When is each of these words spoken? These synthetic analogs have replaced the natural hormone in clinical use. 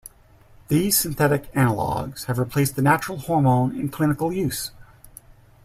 These 0.67 0.97
synthetic 0.97 1.51
analogs 1.53 2.25
have 2.25 2.39
replaced 2.39 2.75
the 2.75 2.81
natural 2.81 3.19
hormone 3.19 3.79
in 3.79 3.89
clinical 3.89 4.33
use. 4.33 4.71